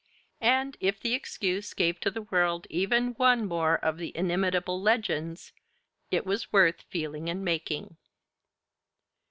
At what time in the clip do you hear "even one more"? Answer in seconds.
2.71-3.75